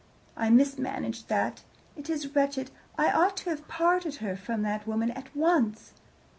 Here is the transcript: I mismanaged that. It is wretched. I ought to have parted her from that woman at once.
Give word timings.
I 0.35 0.49
mismanaged 0.49 1.27
that. 1.27 1.61
It 1.95 2.09
is 2.09 2.33
wretched. 2.35 2.71
I 2.97 3.11
ought 3.11 3.37
to 3.37 3.51
have 3.51 3.67
parted 3.67 4.15
her 4.15 4.35
from 4.35 4.63
that 4.63 4.87
woman 4.87 5.11
at 5.11 5.27
once. 5.35 5.93